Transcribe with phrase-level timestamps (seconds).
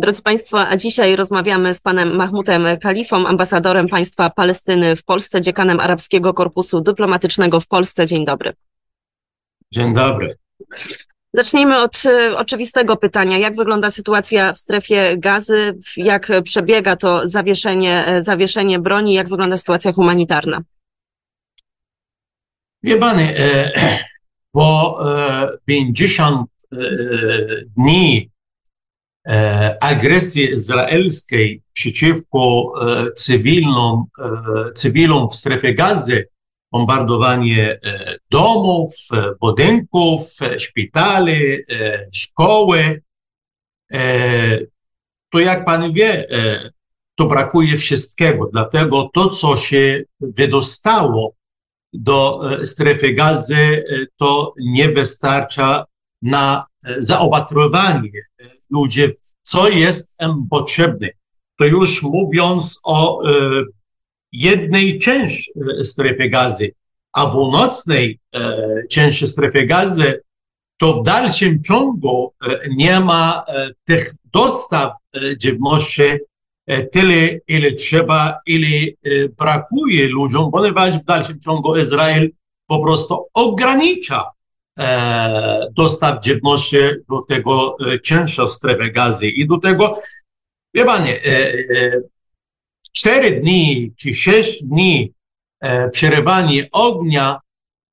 [0.00, 5.80] Drodzy Państwo, a dzisiaj rozmawiamy z panem Mahmutem Kalifą, ambasadorem państwa Palestyny w Polsce, dziekanem
[5.80, 8.06] Arabskiego Korpusu Dyplomatycznego w Polsce.
[8.06, 8.52] Dzień dobry.
[9.72, 10.36] Dzień dobry.
[11.32, 13.38] Zacznijmy od e, oczywistego pytania.
[13.38, 15.78] Jak wygląda sytuacja w strefie gazy?
[15.96, 19.14] Jak przebiega to zawieszenie, e, zawieszenie broni?
[19.14, 20.62] Jak wygląda sytuacja humanitarna?
[22.82, 23.70] Wie Pani, e,
[24.52, 24.98] po
[25.64, 26.46] 50
[27.76, 28.30] dni
[29.80, 32.72] agresji izraelskiej przeciwko
[33.16, 34.04] cywilnom,
[34.74, 36.28] cywilom w strefie gazy,
[36.72, 37.80] bombardowanie
[38.30, 38.94] domów,
[39.40, 40.22] budynków,
[40.58, 41.56] szpitali,
[42.12, 43.02] szkoły,
[45.30, 46.26] to jak Pan wie,
[47.14, 48.48] to brakuje wszystkiego.
[48.52, 51.34] Dlatego to, co się wydostało
[51.92, 53.84] do strefy gazy,
[54.16, 55.84] to nie wystarcza
[56.22, 56.66] na
[56.98, 58.10] zaopatrywanie
[58.70, 59.02] ludzi,
[59.42, 61.08] co jest im potrzebne.
[61.58, 63.22] To już mówiąc o
[64.32, 66.72] jednej części strefy gazy,
[67.12, 68.20] a północnej
[68.90, 70.22] części strefy gazy,
[70.76, 72.34] to w dalszym ciągu
[72.76, 73.44] nie ma
[73.84, 74.92] tych dostaw
[75.42, 76.02] żywności
[76.92, 78.86] tyle, ile trzeba, ile
[79.38, 82.30] brakuje ludziom, ponieważ w dalszym ciągu Izrael
[82.66, 84.24] po prostu ogranicza
[85.72, 86.76] dostaw żywności
[87.08, 89.98] do tego cięższa strefy gazy i do tego,
[90.74, 91.20] wie Panie,
[92.92, 95.12] cztery dni czy sześć dni
[95.92, 97.40] przerywanie ognia,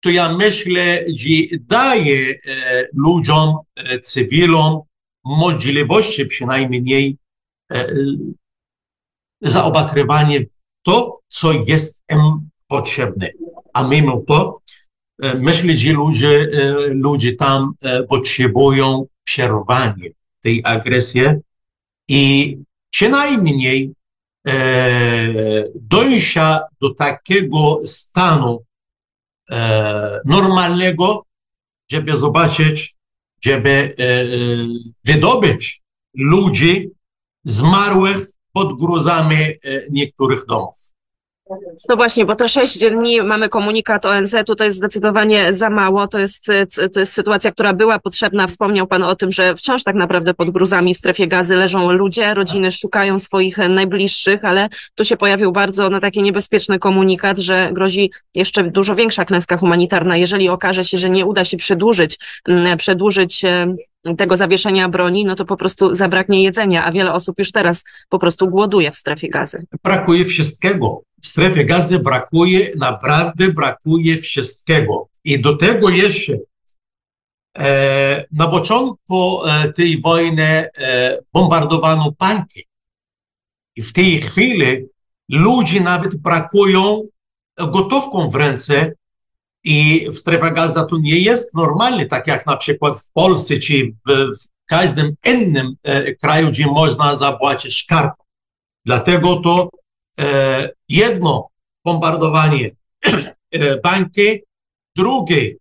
[0.00, 2.34] to ja myślę, że daje
[2.92, 3.58] ludziom,
[4.02, 4.80] cywilom
[5.24, 7.16] możliwości przynajmniej
[9.40, 10.40] zaopatrywanie
[10.82, 13.30] to, co jest im potrzebne.
[13.72, 14.60] A mimo to
[15.18, 16.50] myślę, że ludzie,
[16.88, 17.72] ludzie tam
[18.08, 21.22] potrzebują przerwania tej agresji
[22.08, 22.56] i
[22.90, 23.92] przynajmniej
[25.74, 28.64] dojścia do takiego stanu
[30.24, 31.24] normalnego,
[31.90, 32.94] żeby zobaczyć,
[33.42, 33.96] żeby
[35.04, 35.80] wydobyć
[36.14, 36.90] ludzi
[37.44, 38.18] zmarłych
[38.52, 39.36] pod gruzami
[39.90, 40.93] niektórych domów.
[41.88, 46.06] No właśnie, bo to sześć dni mamy komunikat ONZ-u, to jest zdecydowanie za mało.
[46.08, 46.46] To jest,
[46.92, 48.46] to jest sytuacja, która była potrzebna.
[48.46, 52.34] Wspomniał Pan o tym, że wciąż tak naprawdę pod gruzami w strefie gazy leżą ludzie,
[52.34, 58.10] rodziny szukają swoich najbliższych, ale tu się pojawił bardzo no, taki niebezpieczny komunikat, że grozi
[58.34, 62.18] jeszcze dużo większa klęska humanitarna, jeżeli okaże się, że nie uda się przedłużyć,
[62.78, 63.42] przedłużyć
[64.18, 68.18] tego zawieszenia broni, no to po prostu zabraknie jedzenia, a wiele osób już teraz po
[68.18, 69.66] prostu głoduje w strefie gazy.
[69.84, 71.02] Brakuje wszystkiego.
[71.24, 75.08] W strefie gazy brakuje, naprawdę brakuje wszystkiego.
[75.24, 76.32] I do tego jeszcze
[77.58, 82.64] e, na początku e, tej wojny e, bombardowano banki.
[83.76, 84.86] I w tej chwili
[85.28, 87.02] ludzie nawet brakują
[87.56, 88.92] gotówką w ręce,
[89.64, 93.94] i w strefie gaza to nie jest normalne, tak jak na przykład w Polsce czy
[94.06, 98.24] w, w każdym innym e, kraju, gdzie można zapłacić kartą.
[98.84, 99.70] Dlatego to
[100.88, 101.48] jedno
[101.84, 102.70] bombardowanie
[103.50, 104.42] e, banki,
[104.96, 105.56] drugie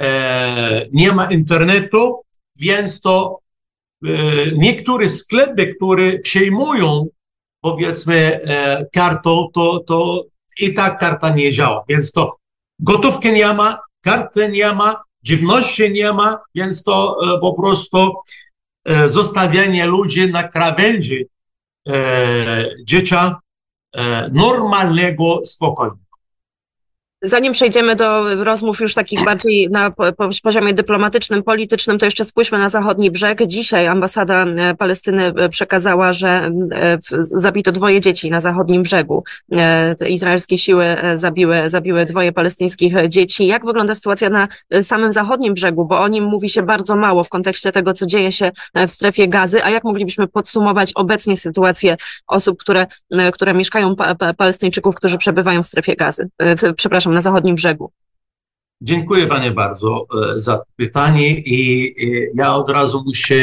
[0.00, 2.22] e, nie ma internetu,
[2.56, 3.38] więc to
[4.04, 4.08] e,
[4.56, 7.06] niektóre sklepy, które przejmują
[7.60, 10.24] powiedzmy e, kartą, to, to
[10.58, 11.84] i tak karta nie działa.
[11.88, 12.36] Więc to
[12.78, 18.12] gotówki nie ma, karty nie ma, żywności nie ma, więc to po prostu
[19.06, 21.26] zostawianie ludzi na krawędzi
[22.88, 23.40] życia
[24.32, 26.11] normalnego, spokojnego.
[27.24, 29.92] Zanim przejdziemy do rozmów już takich bardziej na
[30.42, 33.46] poziomie dyplomatycznym, politycznym, to jeszcze spójrzmy na zachodni brzeg.
[33.46, 39.24] Dzisiaj ambasada e, Palestyny e, przekazała, że e, zabito dwoje dzieci na zachodnim brzegu.
[40.08, 43.46] Izraelskie siły zabiły, zabiły dwoje palestyńskich dzieci.
[43.46, 44.48] Jak wygląda sytuacja na
[44.82, 45.84] samym zachodnim brzegu?
[45.84, 49.28] Bo o nim mówi się bardzo mało w kontekście tego, co dzieje się w strefie
[49.28, 49.64] gazy.
[49.64, 51.96] A jak moglibyśmy podsumować obecnie sytuację
[52.26, 52.86] osób, które,
[53.32, 53.94] które mieszkają,
[54.36, 56.28] Palestyńczyków, którzy przebywają w strefie gazy?
[56.76, 57.92] Przepraszam, na zachodnim brzegu.
[58.82, 61.94] Dziękuję Panie bardzo e, za pytanie i
[62.34, 63.34] ja od razu muszę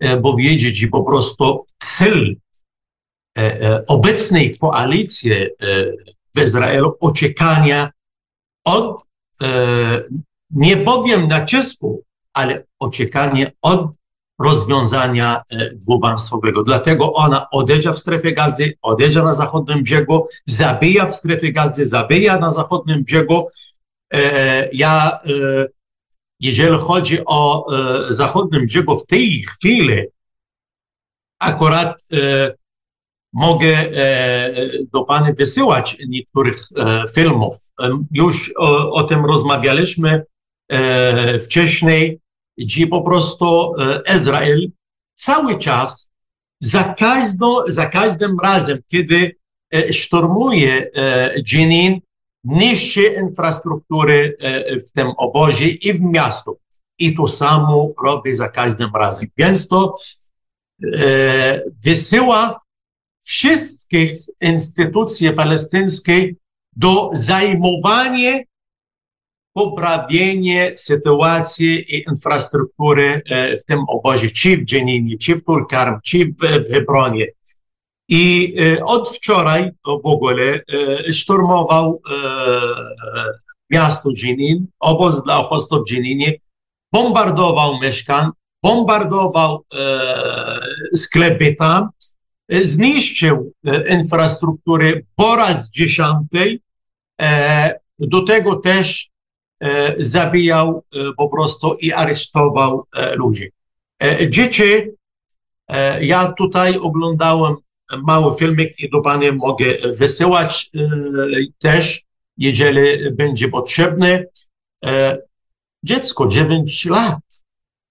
[0.00, 2.36] e, powiedzieć, że po prostu cel
[3.38, 5.30] e, obecnej koalicji
[6.34, 7.90] w Izraelu oczekania
[8.64, 9.02] od,
[10.50, 12.02] nie powiem nacisku,
[12.32, 13.86] ale oczekanie od
[14.44, 15.42] rozwiązania
[15.74, 16.62] dwupaństwowego.
[16.62, 22.38] Dlatego ona odejdzie w strefie gazy, odejdzie na zachodnim brzegu, zabija w strefie gazy, zabija
[22.38, 23.46] na zachodnim brzegu.
[24.72, 25.18] Ja,
[26.40, 27.66] jeżeli chodzi o
[28.10, 30.02] zachodnim brzegu w tej chwili,
[31.38, 32.54] akurat e,
[33.32, 34.52] mogę e,
[34.92, 37.56] do Pani wysyłać niektórych e, filmów.
[38.10, 40.22] Już o, o tym rozmawialiśmy
[40.68, 42.20] e, wcześniej,
[42.58, 44.70] gdzie po prostu e, Izrael
[45.14, 46.10] cały czas,
[46.60, 49.36] za, każdą, za każdym razem, kiedy
[49.70, 52.00] e, szturmuje e, Jenin,
[52.44, 56.58] niszczy infrastrukturę e, w tym obozie i w miastu.
[56.98, 59.26] I to samo robi za każdym razem.
[59.36, 59.94] Więc to
[60.94, 62.60] e, wysyła
[63.20, 66.34] wszystkich instytucji palestyńskich
[66.76, 68.40] do zajmowania
[69.54, 76.34] poprawienie sytuacji i infrastruktury e, w tym obozie, czy w Dżeninie, czy w Tulkarm, czy
[76.40, 77.26] w, Hebronie.
[78.08, 82.02] I e, od wczoraj w ogóle e, szturmował
[83.70, 86.32] miasto Dżenin, obóz dla uchodźców w Dżeninie,
[86.92, 88.30] bombardował mieszkań,
[88.62, 89.64] bombardował
[90.96, 91.88] sklepy tam,
[92.48, 93.52] zniszczył
[93.90, 96.60] infrastrukturę po raz dziesiątej,
[97.98, 99.13] do tego też
[99.98, 103.50] zabijał e, po prostu i aresztował e, ludzi.
[104.28, 104.64] Dzieci,
[106.00, 107.54] ja tutaj oglądałem
[108.02, 109.64] mały filmik i do Pani mogę
[109.94, 110.70] wysyłać
[111.58, 112.02] też,
[112.36, 114.26] jeżeli będzie potrzebny.
[115.82, 117.20] Dziecko 9 lat,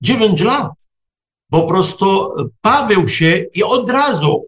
[0.00, 0.72] 9 lat,
[1.50, 4.46] po prostu bawił się i od razu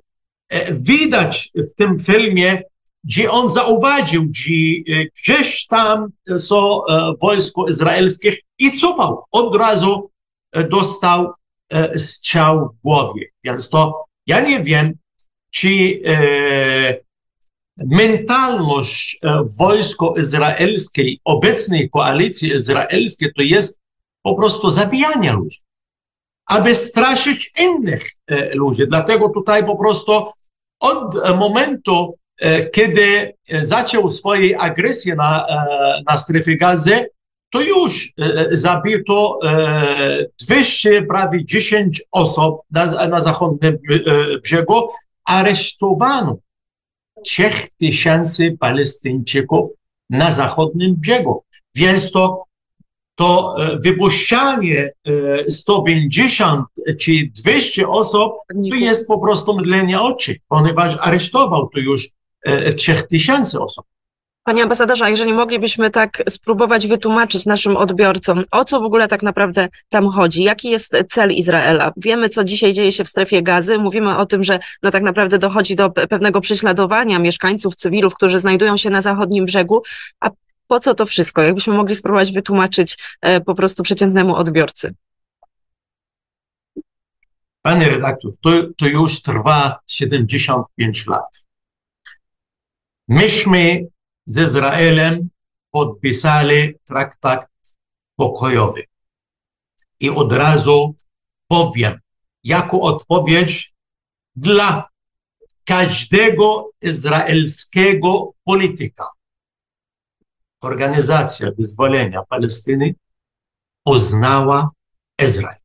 [0.70, 2.62] widać w tym filmie,
[3.08, 6.08] gdzie on zauważył, że e, gdzieś tam
[6.38, 9.25] są e, wojsko izraelskie i cofał.
[9.31, 10.10] Od razu
[10.52, 11.32] e, dostał
[11.96, 13.26] strzał w głowie.
[13.44, 14.94] Więc to ja nie wiem,
[15.50, 15.69] czy
[17.76, 19.20] mentalność
[19.58, 23.78] wojsko izraelskiej, obecnej koalicji izraelskiej to jest
[24.22, 25.58] po prostu zabijanie ludzi,
[26.46, 28.10] aby straszyć innych
[28.55, 28.82] ludzi.
[28.88, 30.26] Dlatego tutaj po prostu
[30.81, 32.27] od momentu, E,
[32.73, 37.06] kiedy zaczął swojej agresji na, e, na strefie gazy,
[37.50, 39.38] to już e, zabito
[40.40, 43.79] 200, prawie 10 osób na, na zachodnim
[44.43, 44.88] brzegu,
[45.25, 46.37] aresztowano
[47.25, 49.69] 3000 Palestyńczyków
[50.11, 51.44] na zachodnim brzegu.
[51.75, 52.44] Więc to,
[53.14, 54.91] to wypuszczanie
[55.49, 56.64] 150
[57.00, 57.12] czy
[57.43, 58.32] 200 osób
[58.70, 63.87] to jest po prostu mydlenie oczy, ponieważ aresztował to już E, trzech tysięcy osób.
[64.49, 69.69] Panie ambasadorze, jeżeli moglibyśmy tak spróbować wytłumaczyć naszym odbiorcom, o co w ogóle tak naprawdę
[69.88, 71.93] tam chodzi, jaki jest cel Izraela?
[71.96, 75.38] Wiemy, co dzisiaj dzieje się w strefie gazy, mówimy o tym, że no tak naprawdę
[75.38, 79.82] dochodzi do pewnego prześladowania mieszkańców, cywilów, którzy znajdują się na zachodnim brzegu,
[80.20, 80.31] a
[80.67, 81.43] po co to wszystko?
[81.43, 84.94] Jakbyśmy mogli spróbować wytłumaczyć e, po prostu przeciętnemu odbiorcy.
[87.62, 91.47] Panie redaktor, to, to już trwa 75 lat.
[93.08, 93.88] Myśmy
[94.26, 95.28] z Izraelem
[95.70, 97.46] podpisali traktat
[98.16, 98.84] pokojowy.
[100.00, 100.94] I od razu
[101.46, 102.00] powiem,
[102.44, 103.75] jako odpowiedź
[104.37, 104.88] dla
[105.64, 109.08] każdego izraelskiego polityka.
[110.60, 112.94] Organizacja Wyzwolenia Palestyny
[113.84, 114.70] uznała
[115.22, 115.58] Izrael.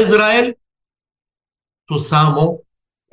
[0.00, 0.54] Izrael
[1.88, 2.58] to samo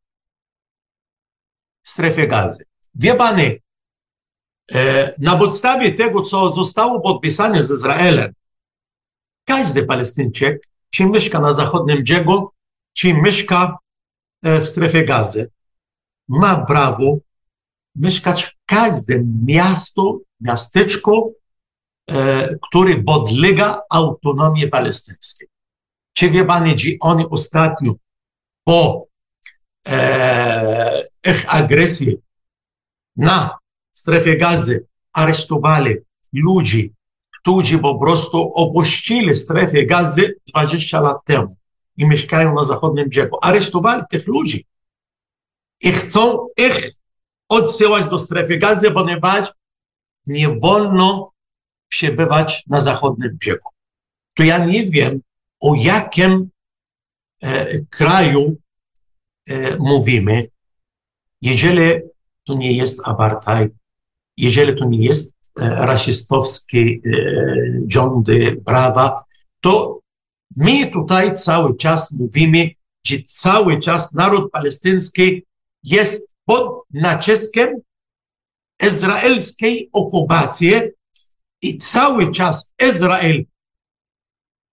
[1.83, 2.64] w strefie gazy.
[2.95, 3.59] Wie panie,
[4.73, 8.33] e, na podstawie tego, co zostało podpisane z Izraelem,
[9.45, 12.50] każdy Palestyńczyk, czy mieszka na zachodnim brzegu,
[12.93, 13.79] czy mieszka
[14.43, 15.50] w strefie gazy,
[16.29, 17.19] ma prawo
[17.97, 21.35] mieszkać w każdym miastu, miasteczku,
[22.11, 25.49] e, który podlega autonomii palestyńskiej.
[26.13, 27.95] Czy wie pani, że oni ostatnio
[28.65, 29.07] po
[29.87, 32.17] e, ich agresji
[33.17, 33.59] na
[33.93, 35.97] strefie gazy aresztowali
[36.33, 36.95] ludzi,
[37.41, 41.57] którzy po prostu opuścili strefę gazy 20 lat temu
[41.97, 43.37] i mieszkają na zachodnim brzegu.
[43.43, 44.67] Aresztowali tych ludzi
[45.83, 46.91] i chcą ich
[47.49, 49.53] odsyłać do strefy gazy, ponieważ
[50.27, 51.33] nie wolno
[51.89, 53.69] przebywać na zachodnim brzegu.
[54.35, 55.21] To ja nie wiem,
[55.61, 56.50] o jakim
[57.43, 58.57] e, kraju
[59.49, 60.49] e, mówimy,
[61.43, 62.00] jeżeli
[62.45, 63.73] to nie jest apartheid,
[64.37, 66.99] jeżeli to nie jest e, rasistowskie
[67.89, 69.25] rządy prawa,
[69.61, 70.00] to
[70.57, 72.71] my tutaj cały czas mówimy,
[73.07, 75.43] że cały czas naród palestyński
[75.83, 77.81] jest pod naciskiem
[78.83, 80.73] izraelskiej okupacji
[81.63, 83.45] i cały czas Izrael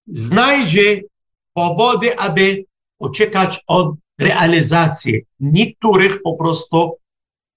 [0.07, 1.01] znajdzie
[1.53, 2.65] powody, aby
[2.99, 6.97] uciekać od realizacji niektórych po prostu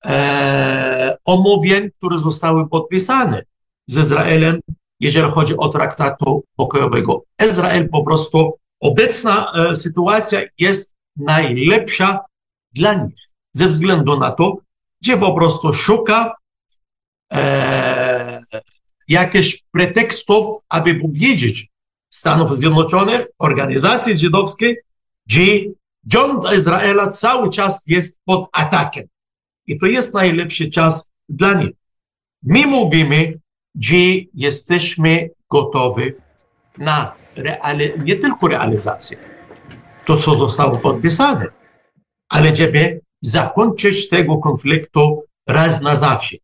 [0.05, 3.43] e, omówień, które zostały podpisane
[3.87, 4.61] z Izraelem,
[5.01, 7.25] jeżeli chodzi o traktatu pokojowego.
[7.49, 12.19] Izrael po prostu, obecna e, sytuacja jest najlepsza
[12.73, 13.21] dla nich,
[13.53, 14.57] ze względu na to,
[15.03, 16.35] gdzie po prostu szuka
[17.33, 18.41] e,
[19.73, 21.69] pretekstów, aby powiedzieć
[22.11, 24.77] Stanów Zjednoczonych, organizacji żydowskiej,
[25.29, 25.41] że
[26.13, 29.05] rząd Izraela cały czas jest pod atakiem.
[29.67, 31.71] I to jest najlepszy czas dla nich.
[32.43, 33.41] My mówimy,
[33.81, 33.97] że
[34.35, 36.13] jesteśmy gotowi
[36.79, 39.19] na reali- nie tylko realizację,
[40.07, 41.47] to co zostało podpisane,
[42.29, 46.37] ale żeby zakończyć tego konfliktu raz na zawsze.